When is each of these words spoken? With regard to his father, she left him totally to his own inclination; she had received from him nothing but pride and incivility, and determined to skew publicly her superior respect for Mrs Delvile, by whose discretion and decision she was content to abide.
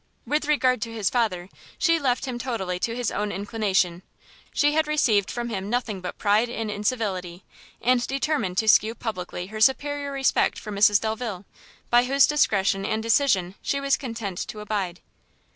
With 0.25 0.47
regard 0.47 0.81
to 0.81 0.91
his 0.91 1.11
father, 1.11 1.47
she 1.77 1.99
left 1.99 2.25
him 2.25 2.39
totally 2.39 2.79
to 2.79 2.95
his 2.95 3.11
own 3.11 3.31
inclination; 3.31 4.01
she 4.51 4.73
had 4.73 4.87
received 4.87 5.29
from 5.29 5.49
him 5.49 5.69
nothing 5.69 6.01
but 6.01 6.17
pride 6.17 6.49
and 6.49 6.71
incivility, 6.71 7.43
and 7.83 8.07
determined 8.07 8.57
to 8.57 8.67
skew 8.67 8.95
publicly 8.95 9.45
her 9.53 9.61
superior 9.61 10.11
respect 10.11 10.57
for 10.57 10.71
Mrs 10.71 10.99
Delvile, 11.01 11.45
by 11.91 12.05
whose 12.05 12.25
discretion 12.25 12.83
and 12.83 13.03
decision 13.03 13.53
she 13.61 13.79
was 13.79 13.95
content 13.95 14.39
to 14.47 14.59
abide. 14.59 15.01